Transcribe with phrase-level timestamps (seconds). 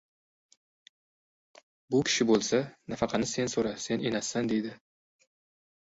[1.95, 2.63] «Bu kishi bo‘lsa,
[2.95, 4.73] nafaqani sen so‘ra— sen enasisan», deydi».